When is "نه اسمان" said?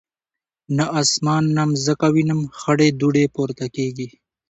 0.77-1.43